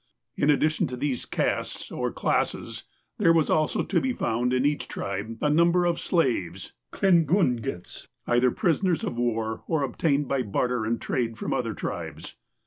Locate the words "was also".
3.31-3.83